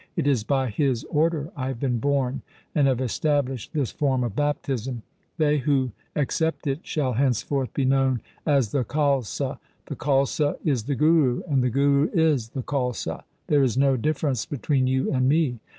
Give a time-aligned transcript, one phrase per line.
[0.15, 2.41] It is by His order I have been born
[2.73, 5.03] and have established this form of baptism.
[5.37, 9.59] They who accept it shall hence forth be known as the Khalsa.
[9.85, 13.25] The Khalsa is the Guru and the Guru is the Khalsa.
[13.45, 15.59] There is no difference between you and me.